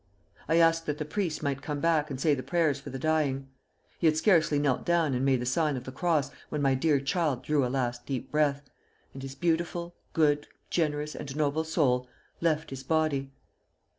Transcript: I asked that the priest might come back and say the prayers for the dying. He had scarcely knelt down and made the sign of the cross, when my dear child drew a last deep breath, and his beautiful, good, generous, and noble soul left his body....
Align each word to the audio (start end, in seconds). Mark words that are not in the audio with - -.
I 0.49 0.55
asked 0.55 0.87
that 0.87 0.97
the 0.97 1.05
priest 1.05 1.43
might 1.43 1.61
come 1.61 1.79
back 1.79 2.09
and 2.09 2.19
say 2.19 2.33
the 2.33 2.41
prayers 2.41 2.79
for 2.79 2.89
the 2.89 2.97
dying. 2.97 3.49
He 3.99 4.07
had 4.07 4.17
scarcely 4.17 4.57
knelt 4.57 4.83
down 4.83 5.13
and 5.13 5.23
made 5.23 5.41
the 5.41 5.45
sign 5.45 5.77
of 5.77 5.83
the 5.83 5.91
cross, 5.91 6.31
when 6.49 6.59
my 6.59 6.73
dear 6.73 6.99
child 6.99 7.43
drew 7.43 7.63
a 7.63 7.69
last 7.69 8.07
deep 8.07 8.31
breath, 8.31 8.63
and 9.13 9.21
his 9.21 9.35
beautiful, 9.35 9.93
good, 10.13 10.47
generous, 10.71 11.13
and 11.13 11.35
noble 11.35 11.63
soul 11.63 12.07
left 12.41 12.71
his 12.71 12.81
body.... 12.83 13.31